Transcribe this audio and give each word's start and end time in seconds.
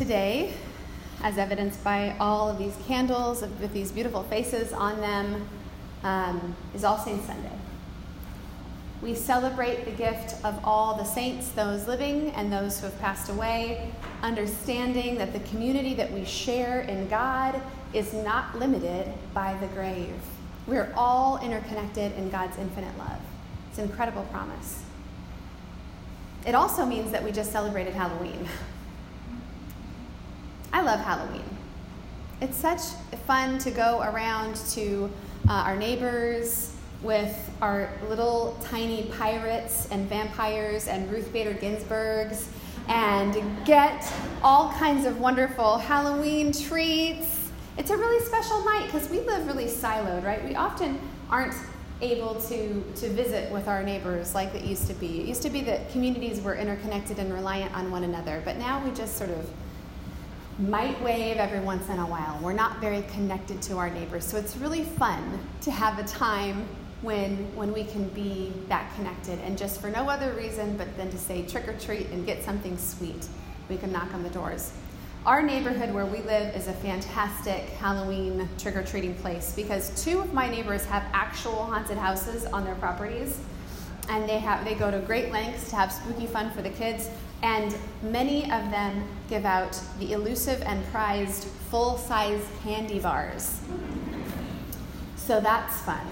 Today, 0.00 0.54
as 1.22 1.36
evidenced 1.36 1.84
by 1.84 2.16
all 2.18 2.48
of 2.48 2.56
these 2.56 2.74
candles 2.86 3.42
with 3.42 3.74
these 3.74 3.92
beautiful 3.92 4.22
faces 4.22 4.72
on 4.72 4.98
them, 5.02 5.46
um, 6.04 6.56
is 6.74 6.84
All 6.84 6.96
Saints 6.96 7.26
Sunday. 7.26 7.52
We 9.02 9.14
celebrate 9.14 9.84
the 9.84 9.90
gift 9.90 10.42
of 10.42 10.58
all 10.64 10.96
the 10.96 11.04
saints, 11.04 11.50
those 11.50 11.86
living 11.86 12.30
and 12.30 12.50
those 12.50 12.80
who 12.80 12.86
have 12.86 12.98
passed 12.98 13.28
away, 13.28 13.92
understanding 14.22 15.16
that 15.18 15.34
the 15.34 15.40
community 15.40 15.92
that 15.96 16.10
we 16.10 16.24
share 16.24 16.80
in 16.80 17.06
God 17.10 17.60
is 17.92 18.14
not 18.14 18.58
limited 18.58 19.06
by 19.34 19.54
the 19.60 19.66
grave. 19.66 20.16
We're 20.66 20.94
all 20.96 21.38
interconnected 21.44 22.16
in 22.16 22.30
God's 22.30 22.56
infinite 22.56 22.96
love. 22.96 23.20
It's 23.68 23.78
an 23.78 23.84
incredible 23.84 24.22
promise. 24.32 24.82
It 26.46 26.54
also 26.54 26.86
means 26.86 27.10
that 27.10 27.22
we 27.22 27.32
just 27.32 27.52
celebrated 27.52 27.92
Halloween. 27.92 28.48
I 30.72 30.82
love 30.82 31.00
Halloween. 31.00 31.44
It's 32.40 32.56
such 32.56 32.80
fun 33.26 33.58
to 33.58 33.70
go 33.70 34.00
around 34.02 34.56
to 34.72 35.10
uh, 35.48 35.52
our 35.52 35.76
neighbors 35.76 36.74
with 37.02 37.50
our 37.60 37.90
little 38.08 38.56
tiny 38.62 39.04
pirates 39.18 39.88
and 39.90 40.08
vampires 40.08 40.86
and 40.86 41.10
Ruth 41.10 41.32
Bader 41.32 41.54
Ginsburgs 41.54 42.48
and 42.88 43.36
get 43.64 44.12
all 44.42 44.70
kinds 44.72 45.06
of 45.06 45.20
wonderful 45.20 45.78
Halloween 45.78 46.52
treats. 46.52 47.50
It's 47.76 47.90
a 47.90 47.96
really 47.96 48.24
special 48.24 48.64
night 48.64 48.86
because 48.86 49.08
we 49.10 49.20
live 49.20 49.46
really 49.46 49.66
siloed, 49.66 50.24
right? 50.24 50.44
We 50.44 50.54
often 50.54 51.00
aren't 51.30 51.54
able 52.00 52.36
to, 52.42 52.82
to 52.96 53.08
visit 53.10 53.50
with 53.52 53.68
our 53.68 53.82
neighbors 53.82 54.34
like 54.34 54.54
it 54.54 54.64
used 54.64 54.86
to 54.86 54.94
be. 54.94 55.20
It 55.20 55.26
used 55.26 55.42
to 55.42 55.50
be 55.50 55.62
that 55.62 55.90
communities 55.90 56.40
were 56.40 56.54
interconnected 56.54 57.18
and 57.18 57.32
reliant 57.32 57.74
on 57.74 57.90
one 57.90 58.04
another, 58.04 58.40
but 58.44 58.56
now 58.56 58.82
we 58.84 58.90
just 58.92 59.16
sort 59.16 59.30
of 59.30 59.50
might 60.60 61.00
wave 61.02 61.38
every 61.38 61.60
once 61.60 61.88
in 61.88 61.98
a 61.98 62.06
while. 62.06 62.38
We're 62.42 62.52
not 62.52 62.80
very 62.80 63.02
connected 63.02 63.62
to 63.62 63.78
our 63.78 63.88
neighbors. 63.88 64.24
So 64.24 64.36
it's 64.36 64.56
really 64.56 64.84
fun 64.84 65.38
to 65.62 65.70
have 65.70 65.98
a 65.98 66.04
time 66.04 66.68
when, 67.00 67.36
when 67.56 67.72
we 67.72 67.84
can 67.84 68.08
be 68.10 68.52
that 68.68 68.94
connected 68.94 69.38
and 69.40 69.56
just 69.56 69.80
for 69.80 69.88
no 69.88 70.10
other 70.10 70.34
reason 70.34 70.76
but 70.76 70.94
then 70.98 71.10
to 71.10 71.18
say 71.18 71.46
trick 71.46 71.66
or 71.66 71.72
treat 71.78 72.08
and 72.08 72.26
get 72.26 72.42
something 72.42 72.76
sweet. 72.76 73.26
We 73.70 73.78
can 73.78 73.90
knock 73.90 74.12
on 74.12 74.22
the 74.22 74.28
doors. 74.30 74.72
Our 75.24 75.42
neighborhood 75.42 75.94
where 75.94 76.06
we 76.06 76.18
live 76.22 76.54
is 76.54 76.68
a 76.68 76.72
fantastic 76.74 77.68
Halloween 77.78 78.48
trick 78.58 78.76
or 78.76 78.82
treating 78.82 79.14
place 79.14 79.54
because 79.54 80.02
two 80.02 80.20
of 80.20 80.34
my 80.34 80.48
neighbors 80.48 80.84
have 80.86 81.04
actual 81.12 81.64
haunted 81.64 81.98
houses 81.98 82.44
on 82.46 82.64
their 82.64 82.74
properties 82.76 83.40
and 84.08 84.28
they 84.28 84.38
have 84.38 84.64
they 84.64 84.74
go 84.74 84.90
to 84.90 84.98
great 85.00 85.30
lengths 85.30 85.70
to 85.70 85.76
have 85.76 85.92
spooky 85.92 86.26
fun 86.26 86.50
for 86.50 86.62
the 86.62 86.70
kids 86.70 87.10
and 87.42 87.74
many 88.02 88.44
of 88.44 88.70
them 88.70 89.04
give 89.28 89.44
out 89.44 89.80
the 89.98 90.12
elusive 90.12 90.62
and 90.62 90.84
prized 90.86 91.44
full-size 91.70 92.46
candy 92.62 92.98
bars. 92.98 93.60
So 95.16 95.40
that's 95.40 95.80
fun 95.82 96.06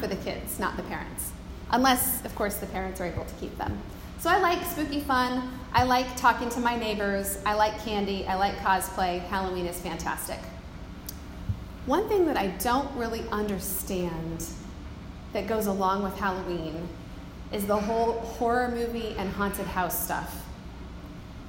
for 0.00 0.06
the 0.06 0.16
kids, 0.16 0.58
not 0.58 0.76
the 0.76 0.82
parents. 0.84 1.32
Unless, 1.70 2.24
of 2.24 2.34
course, 2.34 2.56
the 2.56 2.66
parents 2.66 3.00
are 3.00 3.06
able 3.06 3.24
to 3.24 3.34
keep 3.34 3.56
them. 3.58 3.78
So 4.18 4.28
I 4.28 4.38
like 4.40 4.62
spooky 4.66 5.00
fun. 5.00 5.50
I 5.72 5.84
like 5.84 6.16
talking 6.16 6.50
to 6.50 6.60
my 6.60 6.76
neighbors. 6.76 7.38
I 7.46 7.54
like 7.54 7.78
candy. 7.84 8.26
I 8.26 8.34
like 8.34 8.56
cosplay. 8.56 9.20
Halloween 9.20 9.66
is 9.66 9.80
fantastic. 9.80 10.38
One 11.86 12.08
thing 12.08 12.26
that 12.26 12.36
I 12.36 12.48
don't 12.48 12.94
really 12.96 13.22
understand 13.30 14.44
that 15.32 15.46
goes 15.46 15.66
along 15.66 16.02
with 16.02 16.18
Halloween 16.18 16.88
is 17.52 17.66
the 17.66 17.76
whole 17.76 18.12
horror 18.12 18.68
movie 18.68 19.14
and 19.16 19.30
haunted 19.30 19.66
house 19.66 20.04
stuff. 20.04 20.44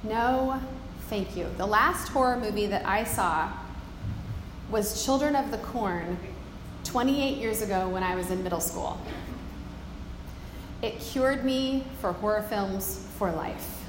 No, 0.04 0.60
thank 1.08 1.36
you. 1.36 1.46
The 1.58 1.66
last 1.66 2.08
horror 2.08 2.36
movie 2.36 2.66
that 2.66 2.84
I 2.84 3.04
saw 3.04 3.52
was 4.70 5.04
Children 5.04 5.36
of 5.36 5.50
the 5.50 5.58
Corn 5.58 6.18
28 6.84 7.38
years 7.38 7.62
ago 7.62 7.88
when 7.88 8.02
I 8.02 8.16
was 8.16 8.30
in 8.30 8.42
middle 8.42 8.60
school. 8.60 9.00
It 10.82 10.98
cured 10.98 11.44
me 11.44 11.84
for 12.00 12.12
horror 12.12 12.42
films 12.42 13.06
for 13.16 13.30
life. 13.30 13.82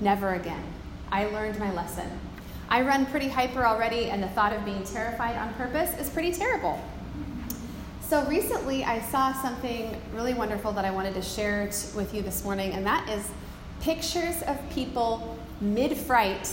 Never 0.00 0.34
again. 0.34 0.62
I 1.10 1.26
learned 1.26 1.58
my 1.58 1.72
lesson. 1.72 2.08
I 2.68 2.82
run 2.82 3.04
pretty 3.06 3.28
hyper 3.28 3.66
already, 3.66 4.10
and 4.10 4.22
the 4.22 4.28
thought 4.28 4.52
of 4.52 4.64
being 4.64 4.84
terrified 4.84 5.36
on 5.36 5.52
purpose 5.54 5.98
is 5.98 6.08
pretty 6.08 6.32
terrible. 6.32 6.80
So, 8.02 8.24
recently 8.26 8.84
I 8.84 9.00
saw 9.00 9.32
something 9.32 10.00
really 10.14 10.34
wonderful 10.34 10.72
that 10.72 10.84
I 10.84 10.90
wanted 10.90 11.14
to 11.14 11.22
share 11.22 11.66
t- 11.66 11.96
with 11.96 12.14
you 12.14 12.22
this 12.22 12.44
morning, 12.44 12.72
and 12.72 12.86
that 12.86 13.08
is 13.08 13.28
pictures 13.80 14.42
of 14.42 14.58
people 14.70 15.38
mid 15.60 15.96
fright 15.96 16.48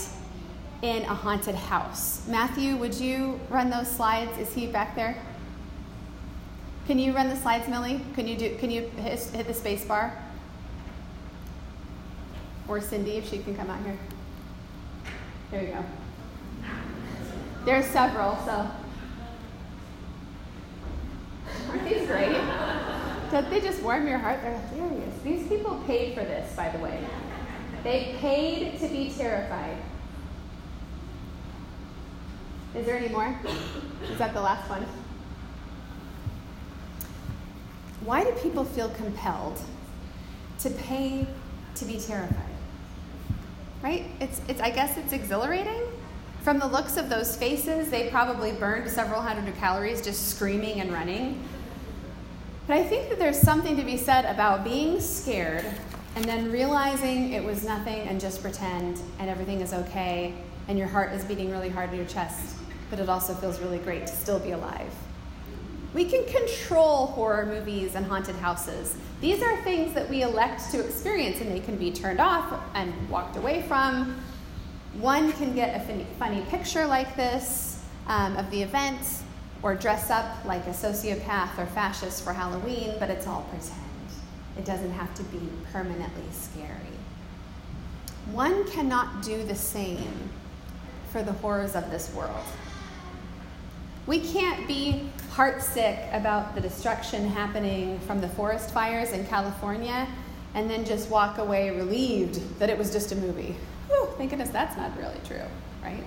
in 0.82 1.02
a 1.02 1.14
haunted 1.14 1.54
house. 1.54 2.26
Matthew, 2.28 2.76
would 2.76 2.94
you 2.94 3.38
run 3.48 3.70
those 3.70 3.88
slides? 3.88 4.36
Is 4.38 4.52
he 4.52 4.66
back 4.66 4.96
there? 4.96 5.16
Can 6.86 6.98
you 6.98 7.14
run 7.14 7.28
the 7.28 7.36
slides, 7.36 7.68
Millie? 7.68 8.00
Can 8.14 8.26
you 8.26 8.36
do? 8.36 8.56
Can 8.56 8.70
you 8.70 8.82
hit, 8.96 9.20
hit 9.20 9.46
the 9.46 9.54
space 9.54 9.84
bar? 9.84 10.16
Or 12.66 12.80
Cindy, 12.80 13.12
if 13.12 13.28
she 13.28 13.38
can 13.38 13.54
come 13.54 13.70
out 13.70 13.84
here. 13.84 13.96
There 15.50 15.62
you 15.62 15.68
go. 15.68 15.84
There's 17.64 17.86
several, 17.86 18.36
so. 18.44 18.68
Aren't 21.68 21.88
these 21.88 22.06
great? 22.06 22.40
Don't 23.32 23.48
they 23.48 23.62
just 23.62 23.82
warm 23.82 24.06
your 24.06 24.18
heart? 24.18 24.42
They're 24.42 24.58
hilarious. 24.74 25.14
These 25.24 25.48
people 25.48 25.82
paid 25.86 26.12
for 26.12 26.20
this, 26.20 26.54
by 26.54 26.68
the 26.68 26.78
way. 26.78 27.02
They 27.82 28.14
paid 28.20 28.78
to 28.78 28.88
be 28.88 29.10
terrified. 29.10 29.78
Is 32.74 32.84
there 32.84 32.98
any 32.98 33.08
more? 33.08 33.34
Is 34.10 34.18
that 34.18 34.34
the 34.34 34.40
last 34.42 34.68
one? 34.68 34.84
Why 38.04 38.22
do 38.22 38.32
people 38.32 38.66
feel 38.66 38.90
compelled 38.90 39.58
to 40.58 40.68
pay 40.68 41.26
to 41.76 41.84
be 41.86 41.98
terrified? 41.98 42.36
Right? 43.82 44.04
It's, 44.20 44.42
it's, 44.46 44.60
I 44.60 44.68
guess 44.68 44.98
it's 44.98 45.14
exhilarating. 45.14 45.80
From 46.42 46.58
the 46.58 46.66
looks 46.66 46.98
of 46.98 47.08
those 47.08 47.34
faces, 47.34 47.88
they 47.88 48.10
probably 48.10 48.52
burned 48.52 48.90
several 48.90 49.22
hundred 49.22 49.56
calories 49.56 50.02
just 50.02 50.28
screaming 50.28 50.80
and 50.80 50.92
running. 50.92 51.42
But 52.66 52.76
I 52.76 52.84
think 52.84 53.08
that 53.08 53.18
there's 53.18 53.40
something 53.40 53.76
to 53.76 53.82
be 53.82 53.96
said 53.96 54.24
about 54.24 54.62
being 54.64 55.00
scared 55.00 55.64
and 56.14 56.24
then 56.24 56.52
realizing 56.52 57.32
it 57.32 57.42
was 57.42 57.64
nothing 57.64 58.00
and 58.02 58.20
just 58.20 58.40
pretend 58.42 59.00
and 59.18 59.28
everything 59.28 59.60
is 59.60 59.72
okay 59.72 60.34
and 60.68 60.78
your 60.78 60.88
heart 60.88 61.12
is 61.12 61.24
beating 61.24 61.50
really 61.50 61.68
hard 61.68 61.90
in 61.90 61.96
your 61.96 62.06
chest, 62.06 62.56
but 62.88 63.00
it 63.00 63.08
also 63.08 63.34
feels 63.34 63.60
really 63.60 63.78
great 63.78 64.06
to 64.06 64.12
still 64.14 64.38
be 64.38 64.52
alive. 64.52 64.92
We 65.92 66.04
can 66.06 66.24
control 66.24 67.06
horror 67.08 67.46
movies 67.46 67.94
and 67.94 68.06
haunted 68.06 68.36
houses. 68.36 68.96
These 69.20 69.42
are 69.42 69.56
things 69.62 69.92
that 69.94 70.08
we 70.08 70.22
elect 70.22 70.70
to 70.70 70.80
experience, 70.80 71.40
and 71.40 71.50
they 71.50 71.60
can 71.60 71.76
be 71.76 71.92
turned 71.92 72.20
off 72.20 72.58
and 72.74 72.92
walked 73.10 73.36
away 73.36 73.62
from. 73.62 74.18
One 74.94 75.32
can 75.32 75.54
get 75.54 75.76
a 75.76 76.04
funny 76.18 76.42
picture 76.48 76.86
like 76.86 77.14
this 77.14 77.82
um, 78.06 78.36
of 78.36 78.50
the 78.50 78.62
event, 78.62 79.00
or 79.62 79.74
dress 79.74 80.10
up 80.10 80.44
like 80.44 80.66
a 80.66 80.70
sociopath 80.70 81.58
or 81.58 81.66
fascist 81.66 82.24
for 82.24 82.32
Halloween, 82.32 82.94
but 82.98 83.10
it's 83.10 83.26
all 83.26 83.42
pretend. 83.50 83.78
It 84.58 84.64
doesn't 84.64 84.92
have 84.92 85.14
to 85.14 85.22
be 85.24 85.40
permanently 85.72 86.24
scary. 86.32 86.68
One 88.32 88.68
cannot 88.70 89.22
do 89.22 89.42
the 89.44 89.54
same 89.54 90.30
for 91.10 91.22
the 91.22 91.32
horrors 91.32 91.74
of 91.74 91.90
this 91.90 92.12
world. 92.14 92.44
We 94.06 94.20
can't 94.20 94.66
be 94.66 95.08
heartsick 95.30 96.12
about 96.14 96.54
the 96.54 96.60
destruction 96.60 97.28
happening 97.28 98.00
from 98.00 98.20
the 98.20 98.28
forest 98.28 98.72
fires 98.72 99.12
in 99.12 99.24
California 99.26 100.08
and 100.54 100.68
then 100.68 100.84
just 100.84 101.08
walk 101.08 101.38
away 101.38 101.70
relieved 101.70 102.58
that 102.58 102.68
it 102.68 102.76
was 102.76 102.92
just 102.92 103.12
a 103.12 103.16
movie. 103.16 103.56
Whew, 103.88 104.08
thank 104.16 104.30
goodness 104.30 104.50
that's 104.50 104.76
not 104.76 104.96
really 104.98 105.20
true, 105.24 105.46
right? 105.82 106.02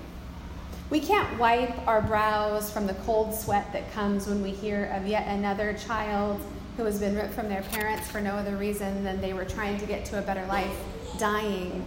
We 0.92 1.00
can't 1.00 1.40
wipe 1.40 1.88
our 1.88 2.02
brows 2.02 2.72
from 2.72 2.86
the 2.86 2.94
cold 2.94 3.34
sweat 3.34 3.74
that 3.74 3.92
comes 3.92 4.28
when 4.28 4.44
we 4.44 4.52
hear 4.52 4.86
of 4.96 5.08
yet 5.08 5.28
another 5.28 5.74
child 5.74 6.40
who 6.78 6.86
has 6.86 7.00
been 7.00 7.16
ripped 7.16 7.34
from 7.34 7.50
their 7.50 7.64
parents 7.64 8.08
for 8.08 8.22
no 8.22 8.34
other 8.34 8.56
reason 8.56 9.04
than 9.04 9.20
they 9.20 9.34
were 9.34 9.46
trying 9.46 9.80
to 9.80 9.86
get 9.88 10.06
to 10.06 10.20
a 10.20 10.22
better 10.22 10.46
life, 10.46 10.78
dying 11.18 11.84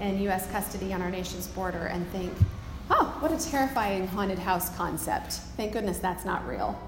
in 0.00 0.20
U.S. 0.22 0.50
custody 0.50 0.92
on 0.92 1.00
our 1.00 1.10
nation's 1.10 1.46
border, 1.46 1.86
and 1.86 2.06
think, 2.08 2.32
oh, 2.90 3.16
what 3.20 3.32
a 3.32 3.50
terrifying 3.50 4.06
haunted 4.06 4.38
house 4.38 4.74
concept. 4.76 5.34
Thank 5.56 5.72
goodness 5.72 5.98
that's 5.98 6.26
not 6.26 6.46
real. 6.46 6.78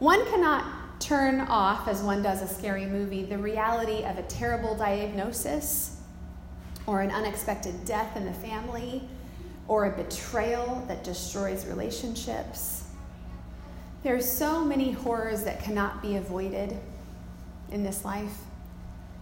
One 0.00 0.24
cannot 0.30 0.64
turn 0.98 1.42
off, 1.42 1.86
as 1.86 2.02
one 2.02 2.22
does 2.22 2.42
a 2.42 2.48
scary 2.48 2.86
movie, 2.86 3.22
the 3.22 3.38
reality 3.38 4.02
of 4.02 4.18
a 4.18 4.22
terrible 4.22 4.74
diagnosis 4.74 6.00
or 6.86 7.02
an 7.02 7.12
unexpected 7.12 7.84
death 7.84 8.16
in 8.16 8.24
the 8.24 8.32
family 8.32 9.08
or 9.68 9.86
a 9.86 9.90
betrayal 9.90 10.84
that 10.88 11.04
destroys 11.04 11.66
relationships 11.66 12.86
there 14.06 14.14
are 14.14 14.20
so 14.20 14.64
many 14.64 14.92
horrors 14.92 15.42
that 15.42 15.60
cannot 15.60 16.00
be 16.00 16.14
avoided 16.14 16.78
in 17.72 17.82
this 17.82 18.04
life. 18.04 18.38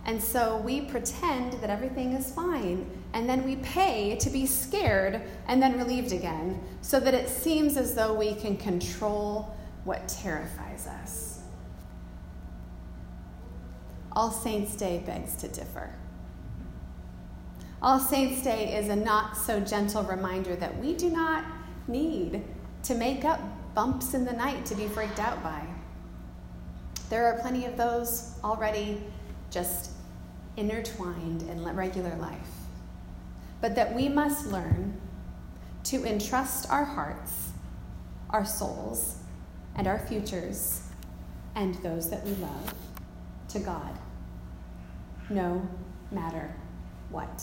And 0.04 0.22
so 0.22 0.58
we 0.58 0.82
pretend 0.82 1.54
that 1.54 1.70
everything 1.70 2.12
is 2.12 2.30
fine, 2.30 2.86
and 3.14 3.26
then 3.26 3.44
we 3.44 3.56
pay 3.56 4.16
to 4.16 4.28
be 4.28 4.44
scared 4.44 5.22
and 5.48 5.62
then 5.62 5.78
relieved 5.78 6.12
again, 6.12 6.60
so 6.82 7.00
that 7.00 7.14
it 7.14 7.30
seems 7.30 7.78
as 7.78 7.94
though 7.94 8.12
we 8.12 8.34
can 8.34 8.58
control 8.58 9.56
what 9.84 10.06
terrifies 10.06 10.86
us. 10.86 11.40
All 14.12 14.30
Saints' 14.30 14.76
Day 14.76 15.02
begs 15.06 15.34
to 15.36 15.48
differ. 15.48 15.94
All 17.84 18.00
Saints' 18.00 18.40
Day 18.40 18.74
is 18.74 18.88
a 18.88 18.96
not 18.96 19.36
so 19.36 19.60
gentle 19.60 20.04
reminder 20.04 20.56
that 20.56 20.78
we 20.78 20.94
do 20.94 21.10
not 21.10 21.44
need 21.86 22.42
to 22.84 22.94
make 22.94 23.26
up 23.26 23.42
bumps 23.74 24.14
in 24.14 24.24
the 24.24 24.32
night 24.32 24.64
to 24.64 24.74
be 24.74 24.88
freaked 24.88 25.18
out 25.18 25.42
by. 25.42 25.66
There 27.10 27.26
are 27.26 27.38
plenty 27.40 27.66
of 27.66 27.76
those 27.76 28.38
already 28.42 29.02
just 29.50 29.90
intertwined 30.56 31.42
in 31.42 31.62
regular 31.76 32.16
life. 32.16 32.48
But 33.60 33.74
that 33.74 33.94
we 33.94 34.08
must 34.08 34.46
learn 34.46 34.98
to 35.82 36.06
entrust 36.06 36.70
our 36.70 36.86
hearts, 36.86 37.50
our 38.30 38.46
souls, 38.46 39.18
and 39.76 39.86
our 39.86 39.98
futures, 39.98 40.88
and 41.54 41.74
those 41.82 42.08
that 42.08 42.24
we 42.24 42.32
love 42.36 42.74
to 43.50 43.58
God, 43.58 43.98
no 45.28 45.68
matter 46.10 46.50
what. 47.10 47.42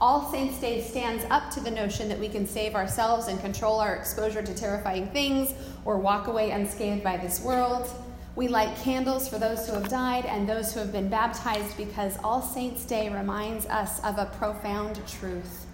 All 0.00 0.30
Saints' 0.30 0.58
Day 0.58 0.80
stands 0.82 1.24
up 1.28 1.50
to 1.50 1.60
the 1.60 1.70
notion 1.70 2.08
that 2.08 2.18
we 2.18 2.30
can 2.30 2.46
save 2.46 2.74
ourselves 2.74 3.28
and 3.28 3.38
control 3.38 3.80
our 3.80 3.94
exposure 3.94 4.42
to 4.42 4.54
terrifying 4.54 5.08
things 5.08 5.52
or 5.84 5.98
walk 5.98 6.26
away 6.26 6.52
unscathed 6.52 7.04
by 7.04 7.18
this 7.18 7.42
world. 7.42 7.86
We 8.34 8.48
light 8.48 8.74
candles 8.78 9.28
for 9.28 9.38
those 9.38 9.68
who 9.68 9.74
have 9.74 9.90
died 9.90 10.24
and 10.24 10.48
those 10.48 10.72
who 10.72 10.80
have 10.80 10.90
been 10.90 11.10
baptized 11.10 11.76
because 11.76 12.16
All 12.24 12.40
Saints' 12.40 12.86
Day 12.86 13.10
reminds 13.10 13.66
us 13.66 14.02
of 14.02 14.16
a 14.16 14.24
profound 14.38 14.98
truth. 15.06 15.66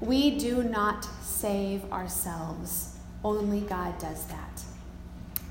We 0.00 0.36
do 0.36 0.64
not 0.64 1.06
save 1.22 1.84
ourselves, 1.92 2.96
only 3.22 3.60
God 3.60 3.96
does 4.00 4.24
that. 4.26 4.64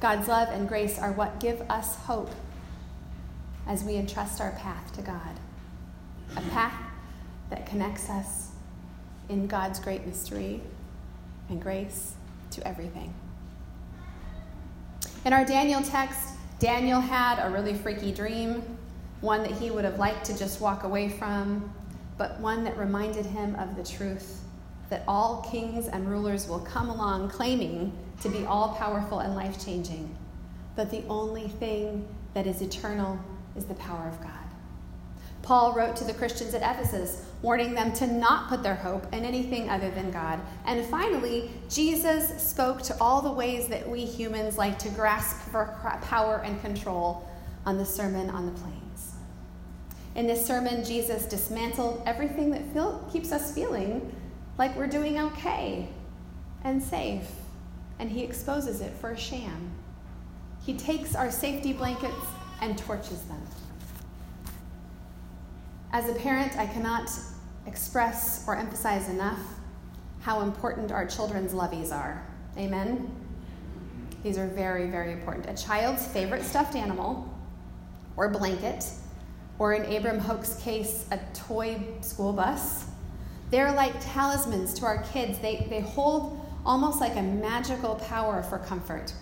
God's 0.02 0.28
love 0.28 0.50
and 0.50 0.68
grace 0.68 1.00
are 1.00 1.14
what 1.14 1.40
give 1.40 1.62
us 1.70 1.96
hope 1.96 2.32
as 3.66 3.86
we 3.86 3.96
entrust 3.96 4.42
our 4.42 4.52
path 4.52 4.92
to 4.96 5.02
God. 5.02 5.40
A 6.36 6.42
path 6.50 6.91
that 7.52 7.68
connects 7.68 8.10
us 8.10 8.50
in 9.30 9.46
God's 9.46 9.80
great 9.80 10.06
mystery 10.08 10.62
and 11.50 11.62
grace 11.62 12.16
to 12.50 12.68
everything. 12.68 13.14
In 15.24 15.34
our 15.34 15.46
Daniel 15.46 15.84
text, 15.84 16.30
Daniel 16.58 17.00
had 17.00 17.40
a 17.46 17.52
really 17.52 17.76
freaky 17.76 18.12
dream, 18.12 18.64
one 19.20 19.44
that 19.44 19.52
he 19.52 19.70
would 19.70 19.86
have 19.86 20.00
liked 20.00 20.26
to 20.26 20.38
just 20.38 20.60
walk 20.60 20.84
away 20.84 21.10
from, 21.10 21.72
but 22.18 22.40
one 22.40 22.64
that 22.64 22.78
reminded 22.78 23.26
him 23.26 23.56
of 23.56 23.76
the 23.76 23.84
truth 23.84 24.42
that 24.90 25.04
all 25.08 25.48
kings 25.50 25.88
and 25.88 26.10
rulers 26.10 26.48
will 26.48 26.60
come 26.60 26.90
along 26.90 27.30
claiming 27.30 27.94
to 28.22 28.30
be 28.30 28.46
all 28.46 28.76
powerful 28.76 29.20
and 29.20 29.36
life 29.36 29.64
changing, 29.64 30.16
but 30.76 30.92
the 30.92 31.04
only 31.08 31.48
thing 31.48 32.08
that 32.34 32.46
is 32.46 32.62
eternal 32.62 33.20
is 33.56 33.66
the 33.66 33.74
power 33.76 34.08
of 34.08 34.20
God. 34.22 34.51
Paul 35.42 35.74
wrote 35.74 35.96
to 35.98 36.04
the 36.04 36.14
Christians 36.14 36.54
at 36.54 36.62
Ephesus, 36.62 37.26
warning 37.42 37.74
them 37.74 37.92
to 37.94 38.08
not 38.08 38.48
put 38.48 38.62
their 38.62 38.76
hope 38.76 39.12
in 39.14 39.26
anything 39.26 39.70
other 39.70 39.90
than 39.90 40.12
God. 40.12 40.40
And 40.66 40.86
finally, 40.86 41.50
Jesus 41.70 42.42
spoke 42.42 42.82
to 42.84 42.98
all 43.02 43.22
the 43.22 43.32
ways 43.32 43.68
that 43.68 43.88
we 43.90 44.06
humans 44.06 44.58
like 44.58 44.78
to 44.80 44.90
grasp 44.90 45.38
for 45.50 45.78
power 46.04 46.42
and 46.46 46.62
control 46.62 47.28
on 47.66 47.78
the 47.78 47.86
Sermon 47.86 48.30
on 48.30 48.46
the 48.46 48.52
Plains. 48.52 49.14
In 50.16 50.28
this 50.28 50.46
sermon, 50.46 50.84
Jesus 50.84 51.26
dismantled 51.26 52.04
everything 52.06 52.52
that 52.52 52.66
feel, 52.74 53.08
keeps 53.12 53.32
us 53.32 53.54
feeling 53.54 54.14
like 54.58 54.76
we're 54.76 54.88
doing 54.88 55.20
okay 55.20 55.88
and 56.64 56.84
safe, 56.84 57.28
and 57.98 58.10
he 58.10 58.22
exposes 58.22 58.82
it 58.82 58.94
for 59.00 59.12
a 59.12 59.18
sham. 59.18 59.72
He 60.64 60.76
takes 60.76 61.16
our 61.16 61.32
safety 61.32 61.74
blankets 61.74 62.14
and 62.62 62.78
torches 62.78 63.22
them. 63.24 63.42
As 65.94 66.08
a 66.08 66.14
parent, 66.14 66.58
I 66.58 66.66
cannot 66.68 67.12
express 67.68 68.46
or 68.48 68.56
emphasize 68.56 69.10
enough 69.10 69.40
how 70.22 70.42
important 70.42 70.92
our 70.92 71.06
children's 71.06 71.54
loveys 71.54 71.92
are. 71.92 72.26
Amen? 72.58 73.12
These 74.24 74.38
are 74.38 74.48
very, 74.48 74.88
very 74.88 75.12
important. 75.12 75.48
A 75.50 75.64
child's 75.64 76.06
favorite 76.08 76.44
stuffed 76.44 76.76
animal 76.76 77.28
or 78.16 78.30
blanket, 78.30 78.86
or 79.60 79.74
in 79.74 79.94
Abram 79.94 80.20
Hoke's 80.20 80.62
case, 80.62 81.06
a 81.12 81.20
toy 81.34 81.82
school 82.02 82.32
bus, 82.32 82.86
they're 83.50 83.74
like 83.74 83.94
talismans 84.00 84.74
to 84.76 84.86
our 84.86 85.04
kids. 85.12 85.40
They, 85.40 85.68
they 85.70 85.82
hold 85.82 86.40
almost 86.66 87.02
like 87.02 87.18
a 87.18 87.22
magical 87.22 87.96
power 87.96 88.44
for 88.44 88.60
comfort. 88.60 89.14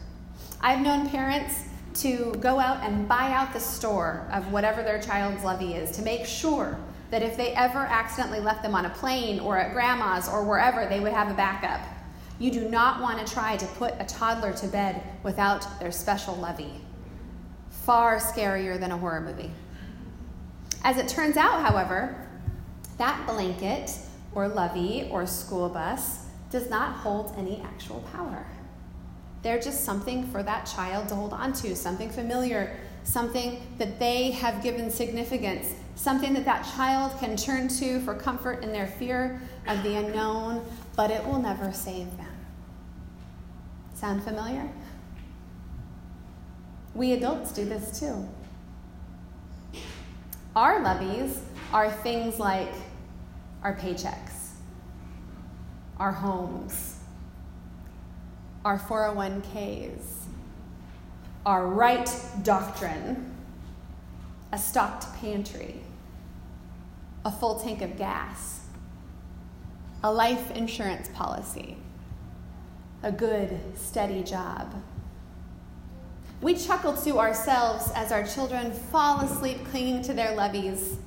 I've 0.62 0.82
known 0.82 1.10
parents 1.10 1.64
to 1.96 2.34
go 2.40 2.60
out 2.60 2.84
and 2.84 3.08
buy 3.08 3.32
out 3.32 3.54
the 3.54 3.60
store 3.60 4.28
of 4.32 4.52
whatever 4.52 4.84
their 4.84 5.02
child's 5.02 5.44
lovey 5.44 5.74
is 5.74 5.92
to 5.92 6.02
make 6.02 6.26
sure 6.26 6.78
that 7.12 7.24
if 7.24 7.36
they 7.36 7.54
ever 7.54 7.80
accidentally 7.80 8.40
left 8.40 8.62
them 8.62 8.76
on 8.76 8.86
a 8.86 8.90
plane 8.90 9.40
or 9.40 9.58
at 9.58 9.74
grandma's 9.74 10.30
or 10.30 10.44
wherever, 10.46 10.86
they 10.86 11.00
would 11.00 11.14
have 11.14 11.32
a 11.32 11.34
backup. 11.34 11.82
You 12.38 12.52
do 12.52 12.70
not 12.70 13.02
want 13.02 13.26
to 13.26 13.34
try 13.34 13.58
to 13.58 13.66
put 13.66 13.96
a 14.00 14.06
toddler 14.06 14.54
to 14.54 14.68
bed 14.68 15.02
without 15.24 15.80
their 15.80 15.92
special 15.92 16.36
lovey. 16.36 16.82
Far 17.70 18.18
scarier 18.18 18.80
than 18.80 18.92
a 18.92 18.98
horror 18.98 19.22
movie. 19.22 19.52
As 20.84 20.98
it 20.98 21.08
turns 21.08 21.36
out, 21.36 21.62
however, 21.62 22.28
that 22.98 23.26
blanket 23.28 23.92
or 24.34 24.48
lovey 24.48 25.08
or 25.12 25.26
school 25.26 25.70
bus 25.70 26.26
does 26.52 26.70
not 26.70 26.96
hold 26.96 27.34
any 27.38 27.62
actual 27.62 28.02
power. 28.14 28.46
They're 29.42 29.60
just 29.60 29.86
something 29.86 30.30
for 30.32 30.44
that 30.44 30.66
child 30.66 31.10
to 31.10 31.16
hold 31.16 31.34
on 31.34 31.54
to, 31.54 31.76
something 31.76 32.10
familiar, 32.10 32.76
something 33.04 33.62
that 33.78 34.00
they 34.00 34.32
have 34.32 34.62
given 34.62 34.92
significance, 34.92 35.74
something 35.96 36.34
that 36.34 36.46
that 36.46 36.66
child 36.76 37.18
can 37.20 37.38
turn 37.38 37.68
to 37.70 38.00
for 38.02 38.14
comfort 38.14 38.64
in 38.64 38.72
their 38.72 38.88
fear 38.88 39.42
of 39.68 39.82
the 39.84 39.96
unknown, 39.96 40.66
but 40.96 41.10
it 41.10 41.26
will 41.26 41.42
never 41.42 41.72
save 41.72 42.16
them. 42.18 42.28
Sound 43.94 44.24
familiar? 44.24 44.70
We 46.94 47.14
adults 47.14 47.52
do 47.52 47.66
this 47.66 48.00
too. 48.00 48.28
Our 50.56 50.82
loveys 50.82 51.40
are 51.72 51.90
things 51.92 52.40
like 52.40 52.74
our 53.64 53.76
paychecks, 53.76 54.52
our 56.00 56.12
homes, 56.12 56.99
our 58.70 58.78
401ks, 58.78 60.26
our 61.44 61.66
right 61.66 62.08
doctrine, 62.44 63.36
a 64.52 64.60
stocked 64.60 65.12
pantry, 65.16 65.82
a 67.26 67.32
full 67.32 67.60
tank 67.60 67.82
of 67.82 67.98
gas, 67.98 68.60
a 70.04 70.14
life 70.14 70.52
insurance 70.52 71.10
policy, 71.16 71.78
a 73.02 73.12
good, 73.12 73.60
steady 73.76 74.22
job. 74.22 74.72
We 76.40 76.54
chuckle 76.54 76.96
to 76.98 77.18
ourselves 77.18 77.92
as 77.96 78.12
our 78.12 78.24
children 78.24 78.72
fall 78.72 79.22
asleep 79.22 79.66
clinging 79.72 80.04
to 80.04 80.14
their 80.14 80.38
loveys. 80.38 80.98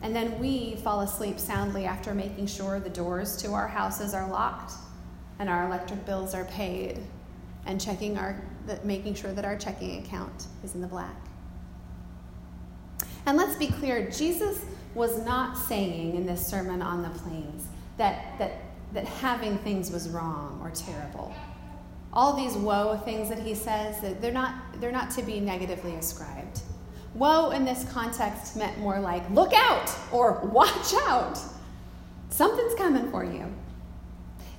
And 0.00 0.16
then 0.16 0.38
we 0.38 0.76
fall 0.76 1.02
asleep 1.02 1.38
soundly 1.38 1.84
after 1.84 2.14
making 2.14 2.46
sure 2.46 2.80
the 2.80 2.88
doors 2.88 3.36
to 3.42 3.52
our 3.52 3.68
houses 3.68 4.14
are 4.14 4.26
locked 4.30 4.72
and 5.40 5.48
our 5.48 5.66
electric 5.66 6.04
bills 6.06 6.34
are 6.34 6.44
paid 6.44 7.00
and 7.66 7.80
checking 7.80 8.16
our 8.16 8.40
making 8.84 9.14
sure 9.14 9.32
that 9.32 9.44
our 9.44 9.56
checking 9.56 10.04
account 10.04 10.46
is 10.62 10.74
in 10.74 10.80
the 10.80 10.86
black. 10.86 11.16
And 13.26 13.36
let's 13.36 13.56
be 13.56 13.66
clear, 13.66 14.08
Jesus 14.10 14.64
was 14.94 15.24
not 15.24 15.56
saying 15.56 16.14
in 16.14 16.26
this 16.26 16.46
sermon 16.46 16.82
on 16.82 17.02
the 17.02 17.08
plains 17.08 17.66
that, 17.96 18.38
that, 18.38 18.52
that 18.92 19.06
having 19.06 19.58
things 19.58 19.90
was 19.90 20.08
wrong 20.10 20.60
or 20.62 20.70
terrible. 20.70 21.34
All 22.12 22.36
these 22.36 22.54
woe 22.54 23.00
things 23.04 23.28
that 23.28 23.38
he 23.38 23.54
says, 23.54 23.96
they're 24.20 24.32
not, 24.32 24.54
they're 24.80 24.92
not 24.92 25.10
to 25.12 25.22
be 25.22 25.40
negatively 25.40 25.94
ascribed. 25.94 26.60
Woe 27.14 27.50
in 27.50 27.64
this 27.64 27.90
context 27.90 28.56
meant 28.56 28.78
more 28.78 29.00
like, 29.00 29.28
look 29.30 29.52
out 29.54 29.90
or 30.12 30.40
watch 30.52 30.94
out. 31.06 31.38
Something's 32.28 32.74
coming 32.74 33.10
for 33.10 33.24
you. 33.24 33.52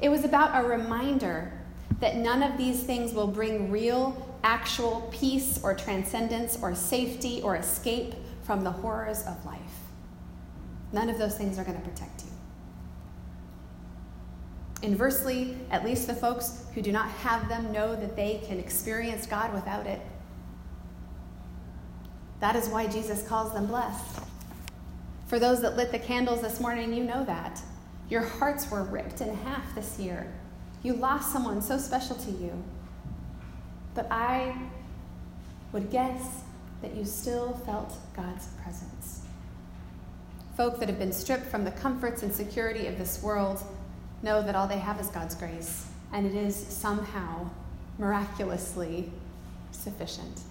It 0.02 0.10
was 0.10 0.26
about 0.26 0.64
a 0.64 0.68
reminder 0.68 1.54
that 2.00 2.16
none 2.16 2.42
of 2.42 2.58
these 2.58 2.84
things 2.84 3.14
will 3.14 3.28
bring 3.28 3.70
real, 3.70 4.36
actual 4.44 5.08
peace 5.14 5.60
or 5.64 5.76
transcendence 5.76 6.58
or 6.62 6.74
safety 6.74 7.42
or 7.44 7.56
escape 7.56 8.16
from 8.44 8.64
the 8.64 8.72
horrors 8.72 9.22
of 9.28 9.46
life. 9.46 9.60
None 10.92 11.10
of 11.10 11.20
those 11.20 11.38
things 11.38 11.60
are 11.60 11.64
going 11.64 11.80
to 11.80 11.88
protect 11.88 12.24
you. 12.24 12.30
Inversely, 14.82 15.56
at 15.70 15.86
least 15.86 16.08
the 16.08 16.16
folks 16.16 16.66
who 16.74 16.82
do 16.82 16.92
not 16.92 17.08
have 17.10 17.48
them 17.48 17.72
know 17.72 17.96
that 17.96 18.16
they 18.16 18.42
can 18.48 18.60
experience 18.60 19.28
God 19.28 19.54
without 19.54 19.86
it. 19.86 20.02
That 22.40 22.56
is 22.56 22.68
why 22.68 22.88
Jesus 22.88 23.22
calls 23.28 23.54
them 23.54 23.68
blessed. 23.68 24.22
For 25.28 25.38
those 25.38 25.62
that 25.62 25.78
lit 25.78 25.92
the 25.92 26.00
candles 26.00 26.42
this 26.42 26.60
morning, 26.60 26.92
you 26.92 27.04
know 27.04 27.24
that. 27.26 27.62
Your 28.12 28.24
hearts 28.24 28.70
were 28.70 28.84
ripped 28.84 29.22
in 29.22 29.34
half 29.34 29.74
this 29.74 29.98
year. 29.98 30.28
You 30.84 30.96
lost 30.96 31.32
someone 31.32 31.62
so 31.62 31.78
special 31.78 32.18
to 32.18 32.32
you. 32.32 32.52
But 33.96 34.12
I 34.12 34.54
would 35.72 35.90
guess 35.90 36.42
that 36.82 36.94
you 36.94 37.06
still 37.06 37.54
felt 37.66 37.94
God's 38.14 38.48
presence. 38.62 39.22
Folk 40.58 40.78
that 40.82 40.90
have 40.90 41.00
been 41.00 41.14
stripped 41.14 41.46
from 41.46 41.64
the 41.64 41.72
comforts 41.72 42.22
and 42.22 42.34
security 42.34 42.88
of 42.88 42.98
this 42.98 43.24
world 43.24 43.64
know 44.22 44.44
that 44.44 44.58
all 44.58 44.68
they 44.68 44.80
have 44.80 45.00
is 45.00 45.08
God's 45.08 45.34
grace, 45.34 45.88
and 46.12 46.26
it 46.26 46.36
is 46.36 46.54
somehow, 46.54 47.50
miraculously, 47.98 49.10
sufficient. 49.72 50.42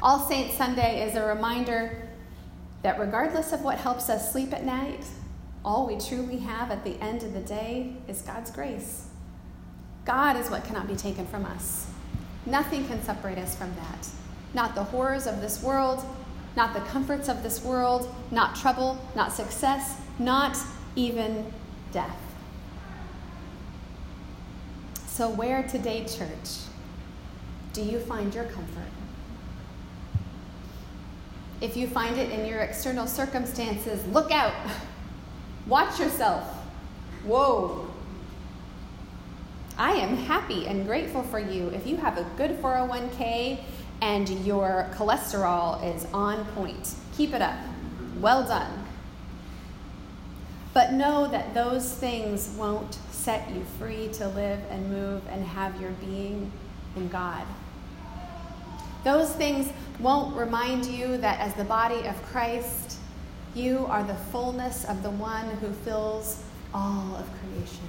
All 0.00 0.20
Saints 0.20 0.56
Sunday 0.56 1.08
is 1.08 1.16
a 1.16 1.24
reminder 1.24 2.08
that 2.82 3.00
regardless 3.00 3.52
of 3.52 3.62
what 3.62 3.78
helps 3.78 4.08
us 4.08 4.30
sleep 4.30 4.52
at 4.52 4.64
night, 4.64 5.04
all 5.64 5.86
we 5.86 5.98
truly 5.98 6.38
have 6.38 6.70
at 6.70 6.84
the 6.84 7.00
end 7.00 7.22
of 7.22 7.32
the 7.32 7.40
day 7.40 7.94
is 8.06 8.22
God's 8.22 8.50
grace. 8.50 9.08
God 10.04 10.36
is 10.36 10.50
what 10.50 10.64
cannot 10.64 10.86
be 10.86 10.96
taken 10.96 11.26
from 11.26 11.46
us. 11.46 11.86
Nothing 12.44 12.86
can 12.86 13.02
separate 13.02 13.38
us 13.38 13.56
from 13.56 13.74
that. 13.76 14.08
Not 14.52 14.74
the 14.74 14.84
horrors 14.84 15.26
of 15.26 15.40
this 15.40 15.62
world, 15.62 16.04
not 16.56 16.74
the 16.74 16.80
comforts 16.80 17.28
of 17.28 17.42
this 17.42 17.64
world, 17.64 18.14
not 18.30 18.54
trouble, 18.54 19.02
not 19.16 19.32
success, 19.32 19.96
not 20.18 20.56
even 20.94 21.50
death. 21.92 22.20
So, 25.06 25.30
where 25.30 25.62
today, 25.62 26.04
church, 26.04 26.66
do 27.72 27.82
you 27.82 27.98
find 28.00 28.34
your 28.34 28.44
comfort? 28.44 28.90
If 31.60 31.76
you 31.76 31.86
find 31.86 32.18
it 32.18 32.30
in 32.30 32.46
your 32.46 32.60
external 32.60 33.06
circumstances, 33.06 34.04
look 34.08 34.30
out. 34.30 34.54
Watch 35.66 35.98
yourself. 35.98 36.44
Whoa. 37.24 37.88
I 39.78 39.92
am 39.92 40.16
happy 40.16 40.66
and 40.66 40.86
grateful 40.86 41.22
for 41.22 41.38
you 41.38 41.68
if 41.68 41.86
you 41.86 41.96
have 41.96 42.18
a 42.18 42.24
good 42.36 42.62
401k 42.62 43.60
and 44.02 44.28
your 44.46 44.88
cholesterol 44.94 45.82
is 45.94 46.06
on 46.12 46.44
point. 46.46 46.94
Keep 47.16 47.32
it 47.32 47.42
up. 47.42 47.58
Well 48.20 48.46
done. 48.46 48.84
But 50.74 50.92
know 50.92 51.28
that 51.28 51.54
those 51.54 51.92
things 51.92 52.54
won't 52.58 52.98
set 53.10 53.50
you 53.50 53.64
free 53.78 54.08
to 54.14 54.28
live 54.28 54.60
and 54.70 54.90
move 54.90 55.22
and 55.30 55.44
have 55.46 55.80
your 55.80 55.92
being 55.92 56.52
in 56.96 57.08
God. 57.08 57.44
Those 59.04 59.32
things 59.32 59.72
won't 60.00 60.36
remind 60.36 60.86
you 60.86 61.16
that 61.18 61.38
as 61.40 61.54
the 61.54 61.64
body 61.64 62.06
of 62.06 62.20
Christ, 62.24 62.98
you 63.54 63.86
are 63.86 64.02
the 64.02 64.14
fullness 64.14 64.84
of 64.84 65.02
the 65.02 65.10
one 65.10 65.48
who 65.58 65.72
fills 65.72 66.42
all 66.72 67.16
of 67.16 67.28
creation. 67.40 67.86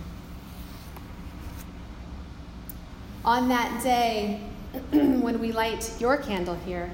On 3.23 3.49
that 3.49 3.81
day, 3.81 4.39
when 4.91 5.39
we 5.39 5.51
light 5.51 5.91
your 5.99 6.17
candle 6.17 6.55
here, 6.55 6.91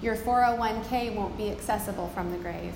your 0.00 0.16
401k 0.16 1.14
won't 1.14 1.36
be 1.36 1.50
accessible 1.50 2.08
from 2.08 2.30
the 2.30 2.38
grave. 2.38 2.72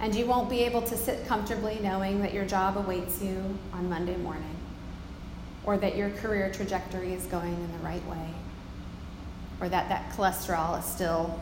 And 0.00 0.14
you 0.14 0.26
won't 0.26 0.50
be 0.50 0.60
able 0.60 0.82
to 0.82 0.96
sit 0.96 1.26
comfortably 1.26 1.78
knowing 1.80 2.20
that 2.22 2.34
your 2.34 2.44
job 2.44 2.76
awaits 2.76 3.22
you 3.22 3.56
on 3.72 3.88
Monday 3.88 4.16
morning 4.16 4.56
or 5.64 5.78
that 5.78 5.96
your 5.96 6.10
career 6.10 6.50
trajectory 6.52 7.12
is 7.12 7.24
going 7.26 7.54
in 7.54 7.72
the 7.72 7.78
right 7.78 8.04
way 8.06 8.28
or 9.60 9.68
that 9.68 9.88
that 9.88 10.10
cholesterol 10.10 10.78
is 10.78 10.84
still 10.84 11.40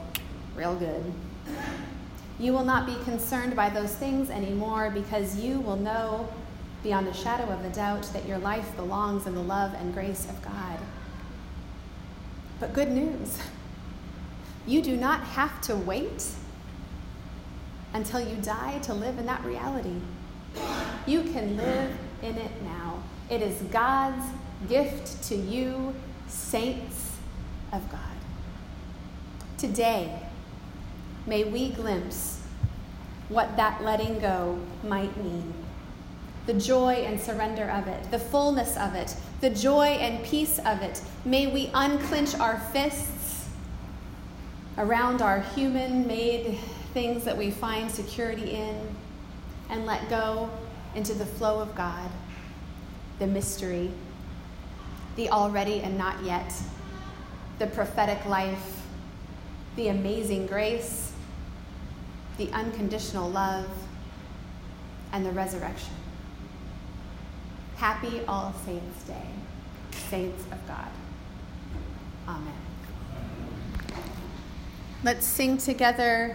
real 0.54 0.74
good. 0.74 1.12
You 2.38 2.52
will 2.52 2.64
not 2.64 2.86
be 2.86 2.96
concerned 3.04 3.54
by 3.54 3.68
those 3.68 3.94
things 3.94 4.30
anymore 4.30 4.90
because 4.90 5.38
you 5.38 5.60
will 5.60 5.76
know 5.76 6.28
beyond 6.82 7.06
a 7.06 7.14
shadow 7.14 7.44
of 7.44 7.64
a 7.64 7.70
doubt 7.70 8.02
that 8.12 8.26
your 8.26 8.38
life 8.38 8.74
belongs 8.76 9.26
in 9.26 9.34
the 9.34 9.42
love 9.42 9.74
and 9.74 9.94
grace 9.94 10.28
of 10.28 10.42
God. 10.42 10.78
But 12.58 12.72
good 12.72 12.90
news 12.90 13.38
you 14.66 14.80
do 14.80 14.96
not 14.96 15.20
have 15.20 15.60
to 15.62 15.74
wait 15.74 16.24
until 17.94 18.20
you 18.20 18.36
die 18.36 18.78
to 18.80 18.94
live 18.94 19.18
in 19.18 19.26
that 19.26 19.44
reality. 19.44 19.96
You 21.06 21.22
can 21.22 21.56
live 21.56 21.90
in 22.22 22.36
it 22.36 22.62
now. 22.62 23.02
It 23.28 23.42
is 23.42 23.60
God's 23.62 24.24
gift 24.68 25.22
to 25.24 25.36
you, 25.36 25.94
saints 26.28 27.16
of 27.72 27.90
God. 27.90 28.00
Today, 29.58 30.22
may 31.26 31.44
we 31.44 31.70
glimpse 31.70 32.40
what 33.28 33.56
that 33.56 33.82
letting 33.82 34.18
go 34.18 34.58
might 34.84 35.16
mean 35.16 35.54
the 36.46 36.54
joy 36.54 36.94
and 36.94 37.20
surrender 37.20 37.70
of 37.70 37.86
it, 37.86 38.10
the 38.10 38.18
fullness 38.18 38.76
of 38.76 38.94
it, 38.94 39.14
the 39.40 39.50
joy 39.50 39.86
and 39.86 40.24
peace 40.24 40.58
of 40.58 40.82
it. 40.82 41.00
May 41.24 41.46
we 41.46 41.70
unclench 41.72 42.34
our 42.34 42.58
fists 42.72 43.48
around 44.76 45.22
our 45.22 45.40
human 45.40 46.06
made 46.06 46.58
things 46.94 47.24
that 47.24 47.36
we 47.36 47.50
find 47.50 47.90
security 47.90 48.54
in 48.54 48.76
and 49.70 49.86
let 49.86 50.08
go 50.10 50.50
into 50.94 51.14
the 51.14 51.26
flow 51.26 51.60
of 51.60 51.74
God, 51.74 52.10
the 53.18 53.26
mystery, 53.26 53.90
the 55.16 55.30
already 55.30 55.80
and 55.80 55.96
not 55.96 56.22
yet, 56.24 56.52
the 57.58 57.66
prophetic 57.68 58.24
life, 58.26 58.82
the 59.76 59.88
amazing 59.88 60.46
grace, 60.46 61.11
the 62.46 62.52
unconditional 62.52 63.30
love, 63.30 63.68
and 65.12 65.24
the 65.24 65.30
resurrection. 65.30 65.94
Happy 67.76 68.22
All 68.26 68.52
Saints' 68.64 69.04
Day, 69.04 69.28
saints 70.10 70.42
of 70.50 70.66
God. 70.66 70.88
Amen. 72.26 72.52
Let's 75.04 75.24
sing 75.24 75.58
together 75.58 76.30